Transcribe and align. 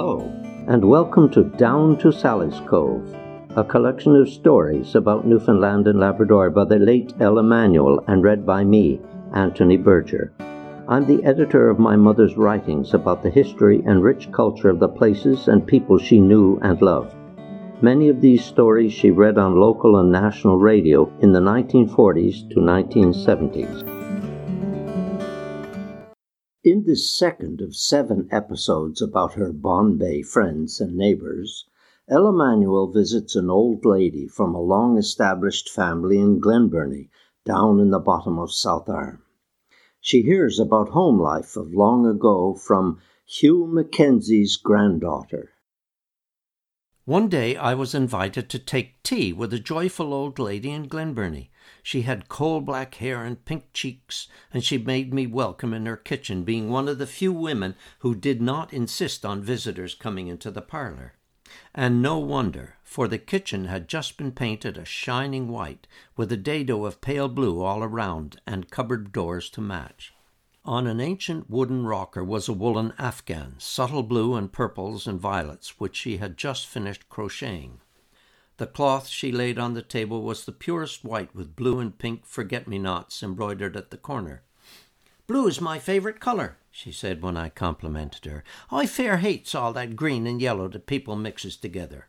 Hello, 0.00 0.32
and 0.66 0.82
welcome 0.82 1.30
to 1.32 1.44
Down 1.44 1.98
to 1.98 2.10
Sally's 2.10 2.58
Cove, 2.66 3.14
a 3.54 3.62
collection 3.62 4.16
of 4.16 4.30
stories 4.30 4.94
about 4.94 5.26
Newfoundland 5.26 5.86
and 5.88 6.00
Labrador 6.00 6.48
by 6.48 6.64
the 6.64 6.78
late 6.78 7.12
Ella 7.20 7.42
Manuel 7.42 8.02
and 8.06 8.24
read 8.24 8.46
by 8.46 8.64
me, 8.64 8.98
Anthony 9.34 9.76
Berger. 9.76 10.32
I'm 10.88 11.04
the 11.04 11.22
editor 11.22 11.68
of 11.68 11.78
my 11.78 11.96
mother's 11.96 12.38
writings 12.38 12.94
about 12.94 13.22
the 13.22 13.28
history 13.28 13.82
and 13.84 14.02
rich 14.02 14.32
culture 14.32 14.70
of 14.70 14.78
the 14.78 14.88
places 14.88 15.48
and 15.48 15.66
people 15.66 15.98
she 15.98 16.18
knew 16.18 16.58
and 16.62 16.80
loved. 16.80 17.14
Many 17.82 18.08
of 18.08 18.22
these 18.22 18.42
stories 18.42 18.94
she 18.94 19.10
read 19.10 19.36
on 19.36 19.60
local 19.60 19.98
and 19.98 20.10
national 20.10 20.56
radio 20.56 21.12
in 21.20 21.32
the 21.32 21.40
1940s 21.40 22.48
to 22.48 22.54
1970s. 22.54 23.99
In 26.80 26.86
this 26.86 27.10
second 27.10 27.60
of 27.60 27.76
seven 27.76 28.26
episodes 28.30 29.02
about 29.02 29.34
her 29.34 29.52
Bonne 29.52 29.98
Bay 29.98 30.22
friends 30.22 30.80
and 30.80 30.96
neighbors, 30.96 31.66
Ella 32.08 32.32
Manuel 32.32 32.86
visits 32.86 33.36
an 33.36 33.50
old 33.50 33.84
lady 33.84 34.26
from 34.26 34.54
a 34.54 34.62
long 34.62 34.96
established 34.96 35.68
family 35.68 36.18
in 36.18 36.40
Glenburnie, 36.40 37.10
down 37.44 37.80
in 37.80 37.90
the 37.90 37.98
bottom 37.98 38.38
of 38.38 38.50
South 38.50 38.88
Arm. 38.88 39.22
She 40.00 40.22
hears 40.22 40.58
about 40.58 40.88
home 40.88 41.20
life 41.20 41.54
of 41.54 41.74
long 41.74 42.06
ago 42.06 42.54
from 42.54 42.98
Hugh 43.26 43.66
Mackenzie's 43.66 44.56
granddaughter. 44.56 45.50
One 47.10 47.28
day 47.28 47.56
I 47.56 47.74
was 47.74 47.92
invited 47.92 48.48
to 48.48 48.58
take 48.60 49.02
tea 49.02 49.32
with 49.32 49.52
a 49.52 49.58
joyful 49.58 50.14
old 50.14 50.38
lady 50.38 50.70
in 50.70 50.86
Glenburnie. 50.86 51.50
She 51.82 52.02
had 52.02 52.28
coal 52.28 52.60
black 52.60 52.94
hair 52.94 53.24
and 53.24 53.44
pink 53.44 53.64
cheeks, 53.72 54.28
and 54.54 54.62
she 54.62 54.78
made 54.78 55.12
me 55.12 55.26
welcome 55.26 55.74
in 55.74 55.86
her 55.86 55.96
kitchen, 55.96 56.44
being 56.44 56.70
one 56.70 56.86
of 56.86 56.98
the 56.98 57.08
few 57.08 57.32
women 57.32 57.74
who 57.98 58.14
did 58.14 58.40
not 58.40 58.72
insist 58.72 59.26
on 59.26 59.42
visitors 59.42 59.96
coming 59.96 60.28
into 60.28 60.52
the 60.52 60.62
parlor. 60.62 61.14
And 61.74 62.00
no 62.00 62.16
wonder, 62.16 62.76
for 62.84 63.08
the 63.08 63.18
kitchen 63.18 63.64
had 63.64 63.88
just 63.88 64.16
been 64.16 64.30
painted 64.30 64.78
a 64.78 64.84
shining 64.84 65.48
white, 65.48 65.88
with 66.16 66.30
a 66.30 66.36
dado 66.36 66.84
of 66.84 67.00
pale 67.00 67.28
blue 67.28 67.60
all 67.60 67.82
around, 67.82 68.40
and 68.46 68.70
cupboard 68.70 69.10
doors 69.10 69.50
to 69.50 69.60
match. 69.60 70.14
On 70.70 70.86
an 70.86 71.00
ancient 71.00 71.50
wooden 71.50 71.84
rocker 71.84 72.22
was 72.22 72.48
a 72.48 72.52
woolen 72.52 72.94
afghan, 72.96 73.56
subtle 73.58 74.04
blue 74.04 74.36
and 74.36 74.52
purples 74.52 75.08
and 75.08 75.18
violets, 75.18 75.80
which 75.80 75.96
she 75.96 76.18
had 76.18 76.36
just 76.36 76.64
finished 76.68 77.08
crocheting. 77.08 77.80
The 78.58 78.68
cloth 78.68 79.08
she 79.08 79.32
laid 79.32 79.58
on 79.58 79.74
the 79.74 79.82
table 79.82 80.22
was 80.22 80.44
the 80.44 80.52
purest 80.52 81.02
white 81.02 81.34
with 81.34 81.56
blue 81.56 81.80
and 81.80 81.98
pink 81.98 82.24
forget 82.24 82.68
me 82.68 82.78
nots 82.78 83.20
embroidered 83.20 83.76
at 83.76 83.90
the 83.90 83.96
corner. 83.96 84.44
Blue 85.26 85.48
is 85.48 85.60
my 85.60 85.80
favorite 85.80 86.20
color, 86.20 86.56
she 86.70 86.92
said 86.92 87.20
when 87.20 87.36
I 87.36 87.48
complimented 87.48 88.26
her. 88.26 88.44
I 88.70 88.86
fair 88.86 89.16
hates 89.16 89.56
all 89.56 89.72
that 89.72 89.96
green 89.96 90.24
and 90.24 90.40
yellow 90.40 90.68
that 90.68 90.86
people 90.86 91.16
mixes 91.16 91.56
together. 91.56 92.06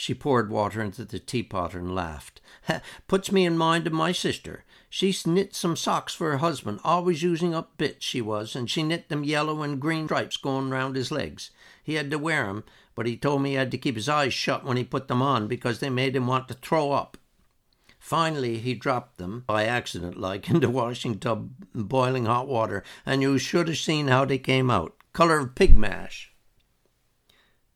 She 0.00 0.14
poured 0.14 0.48
water 0.48 0.80
into 0.80 1.04
the 1.04 1.18
teapot 1.18 1.74
and 1.74 1.94
laughed. 1.94 2.40
Puts 3.06 3.30
me 3.30 3.44
in 3.44 3.58
mind 3.58 3.86
of 3.86 3.92
my 3.92 4.12
sister. 4.12 4.64
She's 4.88 5.26
knit 5.26 5.54
some 5.54 5.76
socks 5.76 6.14
for 6.14 6.30
her 6.30 6.38
husband, 6.38 6.80
always 6.82 7.22
using 7.22 7.54
up 7.54 7.76
bits, 7.76 8.06
she 8.06 8.22
was, 8.22 8.56
and 8.56 8.70
she 8.70 8.82
knit 8.82 9.10
them 9.10 9.24
yellow 9.24 9.60
and 9.60 9.78
green 9.78 10.06
stripes 10.06 10.38
going 10.38 10.70
round 10.70 10.96
his 10.96 11.10
legs. 11.10 11.50
He 11.84 11.96
had 11.96 12.10
to 12.12 12.18
wear 12.18 12.46
'em, 12.46 12.64
but 12.94 13.04
he 13.04 13.14
told 13.14 13.42
me 13.42 13.50
he 13.50 13.56
had 13.56 13.70
to 13.72 13.76
keep 13.76 13.94
his 13.94 14.08
eyes 14.08 14.32
shut 14.32 14.64
when 14.64 14.78
he 14.78 14.84
put 14.84 15.06
them 15.06 15.20
on 15.20 15.48
because 15.48 15.80
they 15.80 15.90
made 15.90 16.16
him 16.16 16.26
want 16.26 16.48
to 16.48 16.54
throw 16.54 16.92
up. 16.92 17.18
Finally, 17.98 18.56
he 18.56 18.72
dropped 18.72 19.18
them, 19.18 19.44
by 19.46 19.66
accident 19.66 20.18
like, 20.18 20.48
into 20.48 20.70
washing 20.70 21.18
tub 21.18 21.50
in 21.74 21.82
boiling 21.82 22.24
hot 22.24 22.48
water, 22.48 22.82
and 23.04 23.20
you 23.20 23.36
should 23.36 23.68
have 23.68 23.76
seen 23.76 24.08
how 24.08 24.24
they 24.24 24.38
came 24.38 24.70
out. 24.70 24.96
Color 25.12 25.40
of 25.40 25.54
pig 25.54 25.76
mash. 25.76 26.32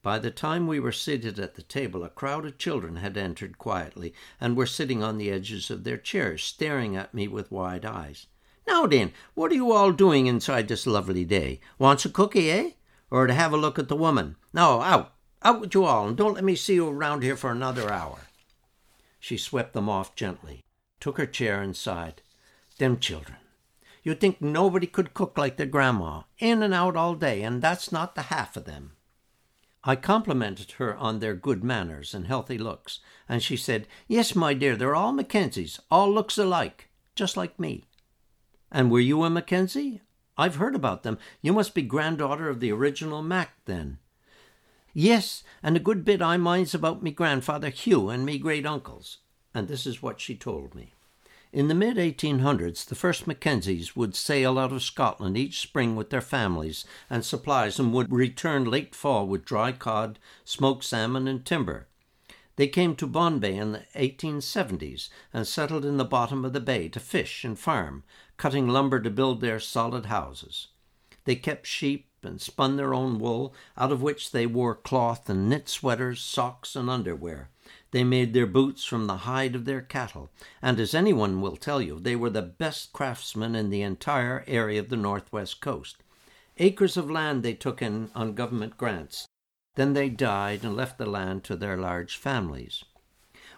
By 0.04 0.19
the 0.19 0.31
time 0.31 0.66
we 0.66 0.81
were 0.81 0.92
seated 0.92 1.38
at 1.41 1.54
the 1.54 1.62
table, 1.62 2.04
a 2.04 2.10
crowd 2.10 2.44
of 2.44 2.59
children 2.59 2.97
had 2.97 3.16
entered 3.16 3.56
quietly 3.56 4.12
and 4.38 4.54
were 4.54 4.66
sitting 4.66 5.03
on 5.03 5.16
the 5.16 5.31
edges 5.31 5.70
of 5.70 5.82
their 5.82 5.97
chairs, 5.97 6.44
staring 6.44 6.94
at 6.94 7.15
me 7.15 7.26
with 7.26 7.50
wide 7.50 7.87
eyes. 7.87 8.26
Now 8.66 8.87
then, 8.87 9.14
what 9.32 9.50
are 9.50 9.54
you 9.54 9.72
all 9.72 9.93
doing 9.93 10.26
inside 10.26 10.69
this 10.69 10.87
lovely 10.87 11.25
day? 11.25 11.59
Wants 11.78 12.04
a 12.04 12.10
cookie, 12.10 12.50
eh? 12.50 12.72
Or 13.10 13.26
to 13.26 13.32
have 13.32 13.54
a 13.54 13.56
look 13.56 13.78
at 13.78 13.88
the 13.88 13.97
woman? 13.97 14.37
No, 14.53 14.82
out, 14.82 15.14
out 15.43 15.62
with 15.62 15.72
you 15.72 15.87
all, 15.87 16.06
and 16.09 16.16
don't 16.19 16.34
let 16.34 16.44
me 16.44 16.54
see 16.54 16.75
you 16.75 16.87
around 16.87 17.22
here 17.22 17.34
for 17.34 17.50
another 17.50 17.91
hour. 17.91 18.28
She 19.19 19.38
swept 19.38 19.72
them 19.72 19.88
off 19.88 20.14
gently, 20.14 20.60
took 21.00 21.16
her 21.16 21.25
chair, 21.25 21.62
and 21.62 21.75
sighed. 21.75 22.20
Them 22.76 22.98
children. 22.98 23.38
You'd 24.03 24.20
think 24.20 24.43
nobody 24.43 24.87
could 24.87 25.14
cook 25.14 25.38
like 25.38 25.56
their 25.56 25.64
grandma, 25.64 26.25
in 26.38 26.62
and 26.62 26.75
out 26.75 26.94
all 26.94 27.14
day, 27.14 27.43
and 27.43 27.62
that's 27.62 27.91
not 27.91 28.14
the 28.14 28.22
half 28.25 28.54
of 28.59 28.66
them. 28.66 28.93
I 29.87 29.97
complimented 29.97 30.72
her 30.72 30.97
on 30.97 31.19
their 31.19 31.34
good 31.34 31.62
manners 31.62 32.15
and 32.15 32.27
healthy 32.27 32.56
looks, 32.56 33.00
and 33.28 33.43
she 33.43 33.56
said, 33.56 33.87
Yes, 34.09 34.34
my 34.34 34.55
dear, 34.55 34.77
they're 34.77 34.95
all 34.95 35.12
Mackenzies, 35.12 35.78
all 35.91 36.11
looks 36.11 36.39
alike, 36.39 36.89
just 37.15 37.37
like 37.37 37.61
me. 37.61 37.84
And 38.73 38.91
were 38.91 39.00
you 39.00 39.23
a 39.25 39.31
Mackenzie? 39.31 40.00
I've 40.39 40.56
heard 40.56 40.75
about 40.75 41.03
them. 41.03 41.19
You 41.43 41.53
must 41.53 41.75
be 41.75 41.83
granddaughter 41.83 42.49
of 42.49 42.61
the 42.61 42.73
original 42.73 43.23
Mac, 43.23 43.53
then. 43.67 43.99
Yes, 44.94 45.43
and 45.62 45.77
a 45.77 45.81
good 45.81 46.05
bit 46.05 46.23
I 46.23 46.39
minds 46.39 46.75
about 46.75 47.03
me 47.03 47.11
grandfather 47.11 47.69
Hugh 47.69 48.09
and 48.09 48.25
me 48.25 48.39
great 48.39 48.65
uncles. 48.65 49.19
And 49.55 49.69
this 49.69 49.87
is 49.87 50.03
what 50.03 50.19
she 50.19 50.34
told 50.34 50.75
me. 50.75 50.94
In 51.54 51.69
the 51.69 51.75
mid 51.75 51.98
1800s, 51.98 52.84
the 52.84 52.97
first 52.97 53.28
Mackenzies 53.28 53.94
would 53.94 54.16
sail 54.16 54.59
out 54.59 54.72
of 54.72 54.82
Scotland 54.82 55.38
each 55.38 55.60
spring 55.60 55.94
with 55.94 56.10
their 56.10 56.20
families 56.20 56.84
and 57.09 57.25
supplies 57.25 57.78
and 57.78 57.92
would 57.92 58.10
return 58.10 58.65
late 58.65 58.92
fall 58.92 59.28
with 59.28 59.44
dry 59.44 59.70
cod, 59.70 60.19
smoked 60.44 60.82
salmon, 60.82 61.28
and 61.28 61.47
timber. 61.47 61.87
They 62.56 62.66
came 62.66 62.97
to 62.97 63.06
Bonne 63.06 63.44
in 63.44 63.70
the 63.70 63.84
1870s 63.94 65.10
and 65.32 65.47
settled 65.47 65.84
in 65.84 65.97
the 65.97 66.04
bottom 66.04 66.44
of 66.44 66.54
the 66.54 66.59
bay 66.60 66.88
to 66.88 66.98
fish 66.98 67.44
and 67.44 67.56
farm, 67.56 68.03
cutting 68.37 68.66
lumber 68.69 68.98
to 68.98 69.09
build 69.09 69.41
their 69.41 69.60
solid 69.60 70.06
houses. 70.06 70.66
They 71.25 71.37
kept 71.37 71.69
sheep 71.69 72.09
and 72.25 72.41
spun 72.41 72.75
their 72.75 72.93
own 72.93 73.20
wool, 73.20 73.54
out 73.76 73.93
of 73.93 74.03
which 74.03 74.32
they 74.32 74.47
wore 74.47 74.75
cloth 74.75 75.31
and 75.31 75.48
knit 75.48 75.69
sweaters, 75.69 76.20
socks, 76.20 76.75
and 76.75 76.91
underwear. 76.91 77.50
They 77.92 78.04
made 78.04 78.34
their 78.34 78.47
boots 78.47 78.84
from 78.84 79.06
the 79.06 79.19
hide 79.19 79.54
of 79.54 79.64
their 79.64 79.80
cattle, 79.80 80.30
and 80.60 80.78
as 80.78 80.94
anyone 80.94 81.41
will 81.41 81.56
tell 81.56 81.80
you, 81.80 81.98
they 81.98 82.14
were 82.14 82.30
the 82.30 82.42
best 82.42 82.92
craftsmen 82.92 83.54
in 83.54 83.70
the 83.70 83.82
entire 83.82 84.44
area 84.47 84.80
of 84.80 84.91
the 84.91 84.97
northwest 84.97 85.60
coast. 85.60 85.97
Acres 86.58 86.97
of 86.97 87.10
land 87.10 87.42
they 87.42 87.54
took 87.54 87.80
in 87.80 88.10
on 88.14 88.34
government 88.34 88.76
grants. 88.76 89.26
Then 89.76 89.92
they 89.92 90.08
died 90.08 90.62
and 90.62 90.76
left 90.76 90.98
the 90.98 91.06
land 91.06 91.42
to 91.44 91.56
their 91.56 91.76
large 91.76 92.16
families. 92.16 92.84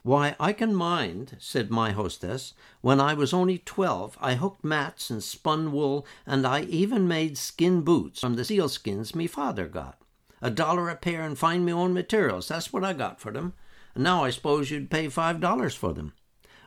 Why, 0.03 0.37
I 0.39 0.53
can 0.53 0.73
mind, 0.73 1.37
said 1.41 1.69
my 1.69 1.91
hostess, 1.91 2.55
when 2.81 3.01
I 3.01 3.13
was 3.15 3.35
only 3.35 3.59
twelve, 3.59 4.17
I 4.21 4.37
hooked 4.37 4.63
mats 4.63 5.11
and 5.11 5.21
spun 5.21 5.73
wool, 5.73 6.07
and 6.25 6.47
I 6.47 6.61
even 6.63 7.09
made 7.09 7.37
skin 7.37 7.81
boots 7.81 8.21
from 8.21 8.37
the 8.37 8.45
sealskins 8.45 9.17
me 9.17 9.27
father 9.27 9.67
got. 9.67 9.99
A 10.41 10.51
dollar 10.51 10.89
a 10.89 10.95
pair 10.95 11.23
and 11.23 11.37
find 11.37 11.67
me 11.67 11.73
own 11.73 11.93
materials, 11.93 12.47
that's 12.47 12.73
what 12.73 12.85
I 12.85 12.93
got 12.93 13.21
for 13.21 13.33
them. 13.33 13.55
Now 13.99 14.25
I 14.25 14.31
suppose 14.31 14.71
you'd 14.71 14.91
pay 14.91 15.09
five 15.09 15.41
dollars 15.41 15.75
for 15.75 15.95
them. 15.95 16.13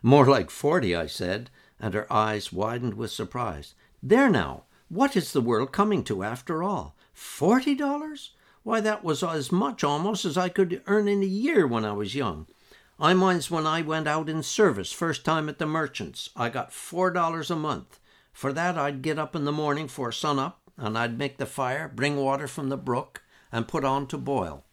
More 0.01 0.25
like 0.25 0.50
forty, 0.50 0.95
I 0.95 1.06
said, 1.06 1.51
and 1.79 1.94
her 1.94 2.12
eyes 2.12 2.51
widened 2.51 2.95
with 2.95 3.12
surprise. 3.12 3.75
There 4.01 4.31
now, 4.31 4.63
what 4.88 5.16
is 5.16 5.31
the 5.31 5.41
world 5.41 5.72
coming 5.72 6.03
to 6.06 6.23
after 6.23 6.63
all? 6.63 6.95
Forty 7.13 7.75
dollars? 7.75 8.31
Why, 8.63 8.81
that 8.81 9.03
was 9.03 9.22
as 9.22 9.51
much 9.51 9.84
almost 9.84 10.25
as 10.25 10.38
I 10.38 10.50
could 10.50 10.81
earn 10.88 11.07
in 11.07 11.22
a 11.22 11.28
year 11.28 11.68
when 11.68 11.85
I 11.85 11.91
was 11.91 12.16
young. 12.16 12.47
I 13.00 13.13
minds 13.13 13.51
when 13.51 13.68
I 13.68 13.84
went 13.84 14.07
out 14.07 14.28
in 14.28 14.41
service 14.41 14.91
first 14.91 15.23
time 15.23 15.50
at 15.50 15.59
the 15.59 15.68
merchants, 15.68 16.31
I 16.35 16.50
got 16.50 16.73
four 16.73 17.12
dollars 17.12 17.51
a 17.51 17.56
month. 17.56 18.00
For 18.33 18.51
that 18.54 18.75
I'd 18.75 19.04
get 19.04 19.19
up 19.19 19.36
in 19.36 19.45
the 19.45 19.51
morning 19.51 19.88
for 19.88 20.12
sun 20.12 20.39
up, 20.39 20.62
and 20.77 20.98
I'd 20.98 21.19
make 21.19 21.38
the 21.38 21.45
fire, 21.45 21.92
bring 21.94 22.18
water 22.18 22.48
from 22.48 22.69
the 22.69 22.77
brook, 22.77 23.21
and 23.51 23.68
put 23.68 23.86
on 23.86 24.07
to 24.07 24.18
boil 24.18 24.65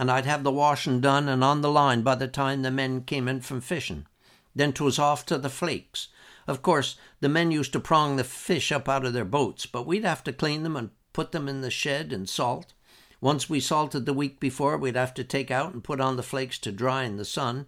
and 0.00 0.10
I'd 0.10 0.24
have 0.24 0.44
the 0.44 0.50
washing 0.50 1.02
done 1.02 1.28
and 1.28 1.44
on 1.44 1.60
the 1.60 1.70
line 1.70 2.00
by 2.00 2.14
the 2.14 2.26
time 2.26 2.62
the 2.62 2.70
men 2.70 3.02
came 3.02 3.28
in 3.28 3.42
from 3.42 3.60
fishing. 3.60 4.06
Then 4.54 4.72
'twas 4.72 4.98
off 4.98 5.26
to 5.26 5.36
the 5.36 5.50
flakes. 5.50 6.08
Of 6.46 6.62
course, 6.62 6.96
the 7.20 7.28
men 7.28 7.50
used 7.50 7.74
to 7.74 7.80
prong 7.80 8.16
the 8.16 8.24
fish 8.24 8.72
up 8.72 8.88
out 8.88 9.04
of 9.04 9.12
their 9.12 9.26
boats, 9.26 9.66
but 9.66 9.86
we'd 9.86 10.06
have 10.06 10.24
to 10.24 10.32
clean 10.32 10.62
them 10.62 10.74
and 10.74 10.88
put 11.12 11.32
them 11.32 11.50
in 11.50 11.60
the 11.60 11.70
shed 11.70 12.14
and 12.14 12.26
salt. 12.26 12.72
Once 13.20 13.50
we 13.50 13.60
salted 13.60 14.06
the 14.06 14.14
week 14.14 14.40
before, 14.40 14.78
we'd 14.78 14.96
have 14.96 15.12
to 15.12 15.22
take 15.22 15.50
out 15.50 15.74
and 15.74 15.84
put 15.84 16.00
on 16.00 16.16
the 16.16 16.22
flakes 16.22 16.56
to 16.60 16.72
dry 16.72 17.02
in 17.02 17.18
the 17.18 17.24
sun. 17.26 17.66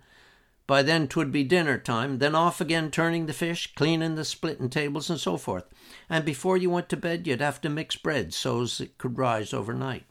By 0.67 0.82
then 0.82 1.08
'twould 1.08 1.32
be 1.32 1.44
dinner 1.44 1.76
time, 1.76 2.17
then 2.17 2.34
off 2.34 2.62
again 2.62 2.90
turning 2.90 3.26
the 3.26 3.34
fish, 3.34 3.75
cleaning 3.75 4.14
the 4.14 4.25
splitting 4.25 4.70
tables, 4.70 5.11
and 5.11 5.20
so 5.20 5.37
forth. 5.37 5.64
And 6.08 6.25
before 6.25 6.56
you 6.56 6.70
went 6.70 6.88
to 6.88 6.96
bed, 6.96 7.26
you'd 7.26 7.43
have 7.43 7.61
to 7.61 7.69
mix 7.69 7.94
bread 7.96 8.32
so's 8.32 8.81
it 8.81 8.96
could 8.96 9.19
rise 9.19 9.52
overnight. 9.52 10.06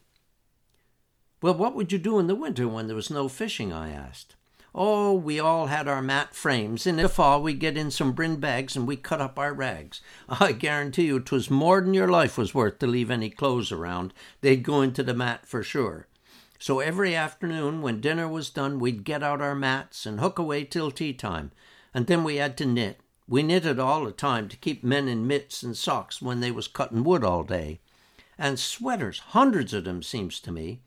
Well, 1.41 1.55
what 1.55 1.73
would 1.73 1.91
you 1.91 1.97
do 1.97 2.19
in 2.19 2.27
the 2.27 2.35
winter 2.35 2.67
when 2.67 2.85
there 2.85 2.95
was 2.95 3.09
no 3.09 3.27
fishing? 3.27 3.73
I 3.73 3.89
asked. 3.89 4.35
Oh, 4.75 5.13
we 5.13 5.39
all 5.39 5.65
had 5.65 5.87
our 5.87 6.01
mat 6.01 6.35
frames, 6.35 6.85
and 6.85 6.99
in 6.99 7.03
the 7.03 7.09
fall 7.09 7.41
we'd 7.41 7.59
get 7.59 7.75
in 7.75 7.89
some 7.89 8.11
brin 8.11 8.35
bags 8.35 8.75
and 8.75 8.87
we 8.87 8.95
cut 8.95 9.19
up 9.19 9.39
our 9.39 9.51
rags. 9.51 10.01
I 10.29 10.51
guarantee 10.51 11.07
you 11.07 11.19
'twas 11.19 11.49
more'n 11.49 11.95
your 11.95 12.07
life 12.07 12.37
was 12.37 12.53
worth 12.53 12.77
to 12.79 12.87
leave 12.87 13.09
any 13.09 13.31
clothes 13.31 13.71
around. 13.71 14.13
They'd 14.41 14.61
go 14.61 14.83
into 14.83 15.01
the 15.01 15.15
mat 15.15 15.47
for 15.47 15.63
sure. 15.63 16.07
So 16.59 16.79
every 16.79 17.15
afternoon 17.15 17.81
when 17.81 18.01
dinner 18.01 18.27
was 18.27 18.51
done, 18.51 18.77
we'd 18.77 19.03
get 19.03 19.23
out 19.23 19.41
our 19.41 19.55
mats 19.55 20.05
and 20.05 20.19
hook 20.19 20.37
away 20.37 20.63
till 20.63 20.91
tea 20.91 21.11
time, 21.11 21.51
and 21.91 22.05
then 22.05 22.23
we 22.23 22.35
had 22.35 22.55
to 22.57 22.67
knit. 22.67 22.99
We 23.27 23.41
knitted 23.41 23.79
all 23.79 24.05
the 24.05 24.11
time 24.11 24.47
to 24.49 24.57
keep 24.57 24.83
men 24.83 25.07
in 25.07 25.25
mitts 25.25 25.63
and 25.63 25.75
socks 25.75 26.21
when 26.21 26.39
they 26.39 26.51
was 26.51 26.67
cutting 26.67 27.03
wood 27.03 27.23
all 27.23 27.43
day. 27.43 27.79
And 28.37 28.59
sweaters, 28.59 29.19
hundreds 29.29 29.73
of 29.73 29.85
them, 29.85 30.03
seems 30.03 30.39
to 30.41 30.51
me 30.51 30.81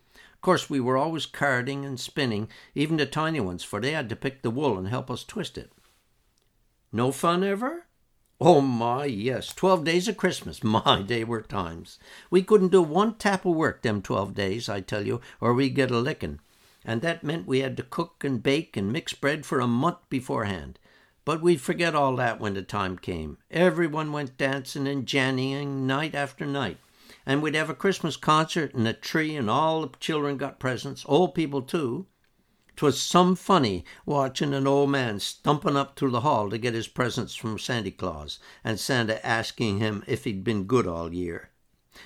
course, 0.44 0.68
we 0.68 0.78
were 0.78 0.96
always 0.96 1.26
carding 1.26 1.84
and 1.84 1.98
spinning, 1.98 2.48
even 2.74 2.98
the 2.98 3.06
tiny 3.06 3.40
ones, 3.40 3.64
for 3.64 3.80
they 3.80 3.92
had 3.92 4.08
to 4.10 4.16
pick 4.16 4.42
the 4.42 4.50
wool 4.50 4.78
and 4.78 4.88
help 4.88 5.10
us 5.10 5.24
twist 5.24 5.56
it. 5.58 5.72
No 6.92 7.10
fun 7.10 7.42
ever? 7.42 7.86
Oh 8.40 8.60
my, 8.60 9.06
yes, 9.06 9.54
twelve 9.54 9.84
days 9.84 10.06
of 10.06 10.18
Christmas. 10.18 10.62
My, 10.64 11.02
they 11.06 11.24
were 11.24 11.40
times. 11.40 11.98
We 12.30 12.42
couldn't 12.42 12.72
do 12.72 12.82
one 12.82 13.14
tap 13.14 13.46
of 13.46 13.54
work 13.54 13.82
them 13.82 14.02
twelve 14.02 14.34
days, 14.34 14.68
I 14.68 14.80
tell 14.80 15.06
you, 15.06 15.20
or 15.40 15.54
we'd 15.54 15.74
get 15.74 15.90
a 15.90 15.98
licking. 15.98 16.40
And 16.84 17.00
that 17.00 17.24
meant 17.24 17.46
we 17.46 17.60
had 17.60 17.76
to 17.78 17.82
cook 17.82 18.22
and 18.22 18.42
bake 18.42 18.76
and 18.76 18.92
mix 18.92 19.14
bread 19.14 19.46
for 19.46 19.60
a 19.60 19.66
month 19.66 19.98
beforehand. 20.10 20.78
But 21.24 21.40
we'd 21.40 21.62
forget 21.62 21.94
all 21.94 22.16
that 22.16 22.38
when 22.38 22.52
the 22.52 22.62
time 22.62 22.98
came. 22.98 23.38
Everyone 23.50 24.12
went 24.12 24.36
dancing 24.36 24.86
and 24.86 25.06
jannying 25.06 25.86
night 25.86 26.14
after 26.14 26.44
night 26.44 26.76
and 27.26 27.42
we'd 27.42 27.54
have 27.54 27.70
a 27.70 27.74
Christmas 27.74 28.16
concert 28.16 28.74
and 28.74 28.86
a 28.86 28.92
tree, 28.92 29.36
and 29.36 29.48
all 29.48 29.82
the 29.82 29.96
children 29.98 30.36
got 30.36 30.58
presents, 30.58 31.04
old 31.06 31.34
people 31.34 31.62
too. 31.62 32.06
'Twas 32.76 33.00
some 33.00 33.36
funny 33.36 33.84
watching 34.04 34.52
an 34.52 34.66
old 34.66 34.90
man 34.90 35.20
stumping 35.20 35.76
up 35.76 35.96
through 35.96 36.10
the 36.10 36.22
hall 36.22 36.50
to 36.50 36.58
get 36.58 36.74
his 36.74 36.88
presents 36.88 37.36
from 37.36 37.58
Santa 37.58 37.92
Claus, 37.92 38.40
and 38.64 38.80
Santa 38.80 39.24
asking 39.24 39.78
him 39.78 40.02
if 40.08 40.24
he'd 40.24 40.42
been 40.42 40.64
good 40.64 40.86
all 40.86 41.14
year. 41.14 41.50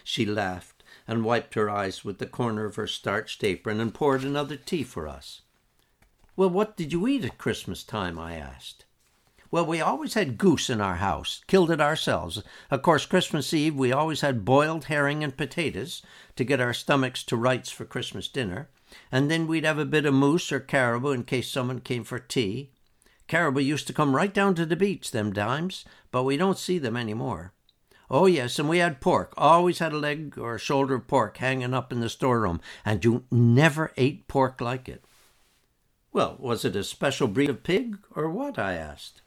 She 0.04 0.26
laughed 0.26 0.84
and 1.06 1.24
wiped 1.24 1.54
her 1.54 1.70
eyes 1.70 2.04
with 2.04 2.18
the 2.18 2.26
corner 2.26 2.66
of 2.66 2.76
her 2.76 2.86
starched 2.86 3.42
apron 3.42 3.80
and 3.80 3.94
poured 3.94 4.24
another 4.24 4.56
tea 4.56 4.82
for 4.82 5.08
us. 5.08 5.40
Well, 6.36 6.50
what 6.50 6.76
did 6.76 6.92
you 6.92 7.08
eat 7.08 7.24
at 7.24 7.38
Christmas 7.38 7.82
time? 7.82 8.18
I 8.18 8.34
asked. 8.34 8.84
Well, 9.50 9.64
we 9.64 9.80
always 9.80 10.12
had 10.12 10.36
goose 10.36 10.68
in 10.68 10.80
our 10.80 10.96
house, 10.96 11.42
killed 11.46 11.70
it 11.70 11.80
ourselves. 11.80 12.42
Of 12.70 12.82
course, 12.82 13.06
Christmas 13.06 13.54
Eve 13.54 13.74
we 13.74 13.92
always 13.92 14.20
had 14.20 14.44
boiled 14.44 14.84
herring 14.84 15.24
and 15.24 15.34
potatoes 15.34 16.02
to 16.36 16.44
get 16.44 16.60
our 16.60 16.74
stomachs 16.74 17.22
to 17.24 17.36
rights 17.36 17.70
for 17.70 17.86
Christmas 17.86 18.28
dinner. 18.28 18.68
And 19.10 19.30
then 19.30 19.46
we'd 19.46 19.64
have 19.64 19.78
a 19.78 19.86
bit 19.86 20.04
of 20.04 20.12
moose 20.12 20.52
or 20.52 20.60
caribou 20.60 21.12
in 21.12 21.24
case 21.24 21.50
someone 21.50 21.80
came 21.80 22.04
for 22.04 22.18
tea. 22.18 22.72
Caribou 23.26 23.60
used 23.60 23.86
to 23.86 23.94
come 23.94 24.14
right 24.14 24.32
down 24.32 24.54
to 24.54 24.66
the 24.66 24.76
beach 24.76 25.12
them 25.12 25.32
times, 25.32 25.86
but 26.10 26.24
we 26.24 26.36
don't 26.36 26.58
see 26.58 26.78
them 26.78 26.96
any 26.96 27.14
more. 27.14 27.52
Oh, 28.10 28.26
yes, 28.26 28.58
and 28.58 28.68
we 28.68 28.78
had 28.78 29.00
pork. 29.00 29.32
Always 29.36 29.78
had 29.78 29.92
a 29.92 29.98
leg 29.98 30.38
or 30.38 30.54
a 30.54 30.58
shoulder 30.58 30.94
of 30.94 31.06
pork 31.06 31.38
hanging 31.38 31.74
up 31.74 31.92
in 31.92 32.00
the 32.00 32.08
storeroom, 32.08 32.60
and 32.84 33.04
you 33.04 33.24
never 33.30 33.92
ate 33.96 34.28
pork 34.28 34.60
like 34.60 34.88
it. 34.88 35.04
Well, 36.12 36.36
was 36.38 36.64
it 36.64 36.76
a 36.76 36.84
special 36.84 37.28
breed 37.28 37.50
of 37.50 37.62
pig, 37.62 37.98
or 38.14 38.30
what? 38.30 38.58
I 38.58 38.74
asked. 38.74 39.20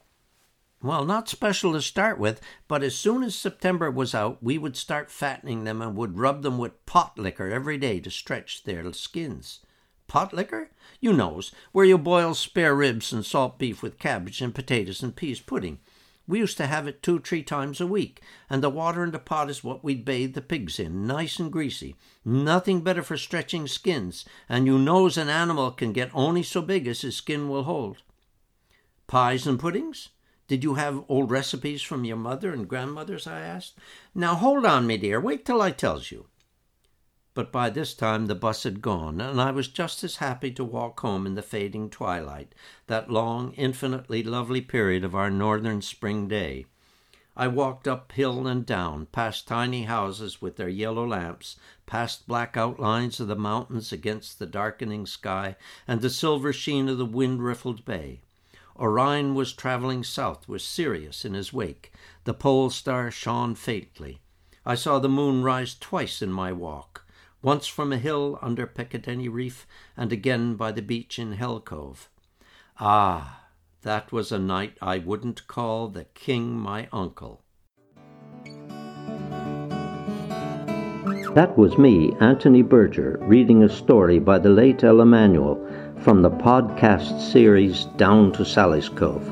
Well, 0.83 1.05
not 1.05 1.29
special 1.29 1.73
to 1.73 1.81
start 1.81 2.17
with, 2.17 2.41
but 2.67 2.81
as 2.81 2.95
soon 2.95 3.21
as 3.21 3.35
September 3.35 3.91
was 3.91 4.15
out, 4.15 4.41
we 4.41 4.57
would 4.57 4.75
start 4.75 5.11
fattening 5.11 5.63
them 5.63 5.79
and 5.79 5.95
would 5.95 6.17
rub 6.17 6.41
them 6.41 6.57
with 6.57 6.85
pot 6.87 7.19
liquor 7.19 7.51
every 7.51 7.77
day 7.77 7.99
to 7.99 8.09
stretch 8.09 8.63
their 8.63 8.91
skins. 8.93 9.59
Pot 10.07 10.33
liquor? 10.33 10.71
You 10.99 11.13
knows, 11.13 11.51
where 11.71 11.85
you 11.85 11.99
boil 11.99 12.33
spare 12.33 12.73
ribs 12.73 13.13
and 13.13 13.23
salt 13.23 13.59
beef 13.59 13.83
with 13.83 13.99
cabbage 13.99 14.41
and 14.41 14.55
potatoes 14.55 15.03
and 15.03 15.15
peas 15.15 15.39
pudding. 15.39 15.77
We 16.27 16.39
used 16.39 16.57
to 16.57 16.65
have 16.65 16.87
it 16.87 17.03
two, 17.03 17.19
three 17.19 17.43
times 17.43 17.79
a 17.79 17.85
week, 17.85 18.19
and 18.49 18.63
the 18.63 18.69
water 18.69 19.03
in 19.03 19.11
the 19.11 19.19
pot 19.19 19.51
is 19.51 19.63
what 19.63 19.83
we'd 19.83 20.03
bathe 20.03 20.33
the 20.33 20.41
pigs 20.41 20.79
in, 20.79 21.05
nice 21.05 21.37
and 21.37 21.51
greasy. 21.51 21.95
Nothing 22.25 22.81
better 22.81 23.03
for 23.03 23.17
stretching 23.17 23.67
skins, 23.67 24.25
and 24.49 24.65
you 24.65 24.79
knows 24.79 25.15
an 25.15 25.29
animal 25.29 25.69
can 25.69 25.93
get 25.93 26.09
only 26.13 26.41
so 26.41 26.63
big 26.63 26.87
as 26.87 27.01
his 27.01 27.15
skin 27.15 27.49
will 27.49 27.63
hold. 27.63 28.01
Pies 29.05 29.45
and 29.45 29.59
puddings? 29.59 30.09
Did 30.51 30.65
you 30.65 30.73
have 30.73 31.05
old 31.07 31.31
recipes 31.31 31.81
from 31.81 32.03
your 32.03 32.17
mother 32.17 32.51
and 32.51 32.67
grandmother's? 32.67 33.25
I 33.25 33.39
asked. 33.39 33.77
Now 34.13 34.35
hold 34.35 34.65
on, 34.65 34.85
me 34.85 34.97
dear, 34.97 35.17
wait 35.17 35.45
till 35.45 35.61
I 35.61 35.71
tells 35.71 36.11
you. 36.11 36.25
But 37.33 37.53
by 37.53 37.69
this 37.69 37.93
time 37.93 38.25
the 38.25 38.35
bus 38.35 38.63
had 38.63 38.81
gone, 38.81 39.21
and 39.21 39.39
I 39.39 39.51
was 39.51 39.69
just 39.69 40.03
as 40.03 40.17
happy 40.17 40.51
to 40.51 40.65
walk 40.65 40.99
home 40.99 41.25
in 41.25 41.35
the 41.35 41.41
fading 41.41 41.89
twilight, 41.89 42.53
that 42.87 43.09
long, 43.09 43.53
infinitely 43.53 44.23
lovely 44.23 44.59
period 44.59 45.05
of 45.05 45.15
our 45.15 45.29
northern 45.29 45.81
spring 45.81 46.27
day. 46.27 46.65
I 47.33 47.47
walked 47.47 47.87
up 47.87 48.11
hill 48.11 48.45
and 48.45 48.65
down, 48.65 49.05
past 49.05 49.47
tiny 49.47 49.83
houses 49.83 50.41
with 50.41 50.57
their 50.57 50.67
yellow 50.67 51.07
lamps, 51.07 51.55
past 51.85 52.27
black 52.27 52.57
outlines 52.57 53.21
of 53.21 53.29
the 53.29 53.37
mountains 53.37 53.93
against 53.93 54.37
the 54.37 54.47
darkening 54.47 55.05
sky, 55.05 55.55
and 55.87 56.01
the 56.01 56.09
silver 56.09 56.51
sheen 56.51 56.89
of 56.89 56.97
the 56.97 57.05
wind 57.05 57.41
riffled 57.41 57.85
bay. 57.85 58.23
Orion 58.79 59.35
was 59.35 59.53
traveling 59.53 60.03
south 60.03 60.47
with 60.47 60.61
Sirius 60.61 61.25
in 61.25 61.33
his 61.33 61.51
wake. 61.51 61.91
The 62.23 62.33
pole 62.33 62.69
star 62.69 63.11
shone 63.11 63.55
faintly. 63.55 64.21
I 64.65 64.75
saw 64.75 64.99
the 64.99 65.09
moon 65.09 65.43
rise 65.43 65.75
twice 65.75 66.21
in 66.21 66.31
my 66.31 66.51
walk, 66.51 67.05
once 67.41 67.67
from 67.67 67.91
a 67.91 67.97
hill 67.97 68.37
under 68.41 68.67
Piccadilly 68.67 69.27
Reef, 69.27 69.65
and 69.97 70.13
again 70.13 70.55
by 70.55 70.71
the 70.71 70.81
beach 70.81 71.17
in 71.17 71.33
Hell 71.33 71.59
Cove. 71.59 72.09
Ah, 72.79 73.47
that 73.81 74.11
was 74.11 74.31
a 74.31 74.37
night 74.39 74.77
I 74.81 74.99
wouldn't 74.99 75.47
call 75.47 75.87
the 75.87 76.05
king 76.05 76.55
my 76.57 76.87
uncle. 76.91 77.41
That 81.33 81.57
was 81.57 81.77
me, 81.77 82.13
Anthony 82.19 82.61
Berger, 82.61 83.17
reading 83.21 83.63
a 83.63 83.69
story 83.69 84.19
by 84.19 84.37
the 84.37 84.49
late 84.49 84.83
Ella 84.83 85.05
Manuel 85.05 85.65
from 86.01 86.23
the 86.23 86.31
podcast 86.31 87.21
series 87.21 87.85
Down 87.95 88.31
to 88.31 88.43
Sally's 88.43 88.89
Cove. 88.89 89.23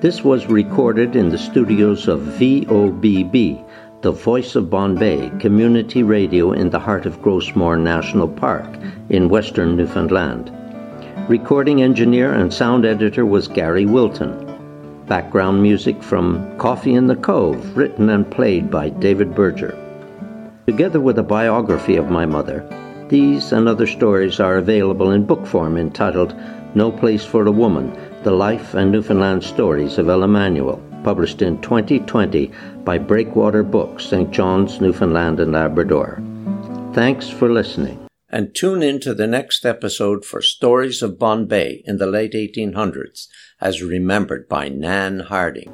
This 0.00 0.22
was 0.22 0.46
recorded 0.46 1.16
in 1.16 1.30
the 1.30 1.38
studios 1.38 2.06
of 2.06 2.20
VOBB, 2.20 3.64
the 4.02 4.12
Voice 4.12 4.54
of 4.54 4.70
Bonne 4.70 4.94
Bay 4.94 5.32
community 5.40 6.04
radio 6.04 6.52
in 6.52 6.70
the 6.70 6.78
heart 6.78 7.06
of 7.06 7.20
Gros 7.22 7.56
Morne 7.56 7.82
National 7.82 8.28
Park 8.28 8.68
in 9.08 9.28
western 9.28 9.76
Newfoundland. 9.76 10.52
Recording 11.28 11.82
engineer 11.82 12.32
and 12.32 12.54
sound 12.54 12.84
editor 12.84 13.26
was 13.26 13.48
Gary 13.48 13.84
Wilton. 13.84 14.44
Background 15.06 15.60
music 15.60 16.00
from 16.04 16.56
Coffee 16.56 16.94
in 16.94 17.08
the 17.08 17.16
Cove, 17.16 17.76
written 17.76 18.10
and 18.10 18.30
played 18.30 18.70
by 18.70 18.90
David 18.90 19.34
Berger. 19.34 19.76
Together 20.66 21.00
with 21.00 21.18
a 21.18 21.24
biography 21.24 21.96
of 21.96 22.10
my 22.10 22.26
mother, 22.26 22.64
these 23.08 23.52
and 23.52 23.68
other 23.68 23.86
stories 23.86 24.40
are 24.40 24.56
available 24.56 25.12
in 25.12 25.24
book 25.24 25.46
form 25.46 25.76
entitled 25.76 26.34
No 26.74 26.90
Place 26.90 27.24
for 27.24 27.46
a 27.46 27.52
Woman 27.52 27.96
The 28.24 28.32
Life 28.32 28.74
and 28.74 28.90
Newfoundland 28.90 29.44
Stories 29.44 29.98
of 29.98 30.08
Ella 30.08 30.26
Manuel, 30.26 30.82
published 31.04 31.40
in 31.40 31.60
2020 31.62 32.50
by 32.84 32.98
Breakwater 32.98 33.62
Books, 33.62 34.06
St. 34.06 34.30
John's, 34.32 34.80
Newfoundland 34.80 35.38
and 35.38 35.52
Labrador. 35.52 36.20
Thanks 36.94 37.28
for 37.28 37.52
listening. 37.52 38.06
And 38.28 38.54
tune 38.54 38.82
in 38.82 38.98
to 39.00 39.14
the 39.14 39.28
next 39.28 39.64
episode 39.64 40.24
for 40.24 40.42
Stories 40.42 41.00
of 41.00 41.18
Bonne 41.18 41.46
Bay 41.46 41.82
in 41.86 41.98
the 41.98 42.06
late 42.06 42.32
1800s, 42.32 43.28
as 43.60 43.82
remembered 43.82 44.48
by 44.48 44.68
Nan 44.68 45.20
Harding. 45.20 45.70